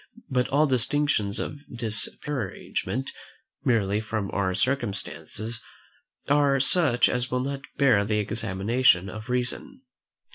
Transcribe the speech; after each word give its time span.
But 0.31 0.47
all 0.47 0.65
distinctions 0.65 1.37
of 1.39 1.59
disparagement, 1.71 3.11
merely 3.63 3.99
from 4.01 4.31
our 4.31 4.55
circumstances, 4.55 5.61
are 6.27 6.59
such 6.59 7.07
as 7.07 7.29
will 7.29 7.41
not 7.41 7.61
bear 7.77 8.03
the 8.03 8.17
examination 8.17 9.09
of 9.09 9.29
reason. 9.29 9.81